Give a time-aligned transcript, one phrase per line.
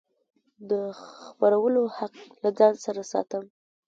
[0.69, 0.71] د
[1.25, 3.43] خپرولو حق له ځان سره ساتم.